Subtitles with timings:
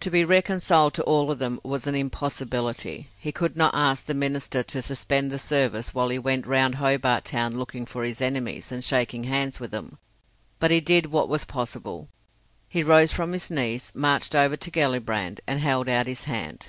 [0.00, 3.08] To be reconciled to all of them was an impossibility.
[3.16, 7.24] He could not ask the minister to suspend the service while he went round Hobart
[7.24, 9.96] Town looking for his enemies, and shaking hands with them.
[10.58, 12.10] But he did what was possible.
[12.68, 16.66] He rose from his knees, marched over to Gellibrand, and held out his hand.